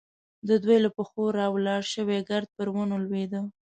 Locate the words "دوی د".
0.63-0.87